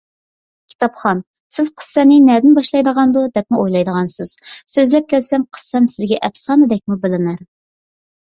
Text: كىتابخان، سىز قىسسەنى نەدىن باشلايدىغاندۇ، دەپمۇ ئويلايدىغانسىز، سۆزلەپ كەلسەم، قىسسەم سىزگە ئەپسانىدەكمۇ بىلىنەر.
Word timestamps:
كىتابخان، 0.69 1.19
سىز 1.57 1.67
قىسسەنى 1.81 2.15
نەدىن 2.29 2.55
باشلايدىغاندۇ، 2.59 3.23
دەپمۇ 3.35 3.59
ئويلايدىغانسىز، 3.65 4.33
سۆزلەپ 4.75 5.07
كەلسەم، 5.13 5.45
قىسسەم 5.59 5.91
سىزگە 5.97 6.19
ئەپسانىدەكمۇ 6.29 7.01
بىلىنەر. 7.05 7.47